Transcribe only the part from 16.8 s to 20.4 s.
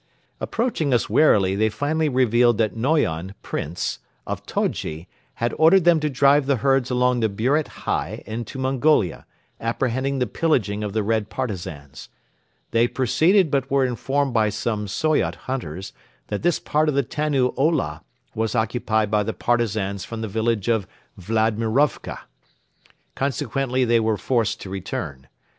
of the Tannu Ola was occupied by the Partisans from the